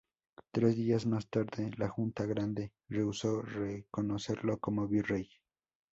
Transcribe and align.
Tres 0.49 0.75
días 0.75 1.05
más 1.05 1.27
tarde, 1.29 1.69
la 1.77 1.87
Junta 1.87 2.25
Grande 2.25 2.73
rehusó 2.89 3.43
reconocerlo 3.43 4.57
como 4.57 4.87
virrey. 4.87 5.29